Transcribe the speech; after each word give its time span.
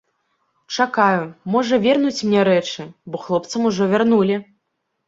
Чакаю, 0.77 1.27
можа, 1.57 1.79
вернуць 1.85 2.25
мне 2.31 2.41
рэчы, 2.53 2.89
бо 3.13 3.25
хлопцам 3.29 3.71
ужо 3.73 3.83
вярнулі. 3.95 4.43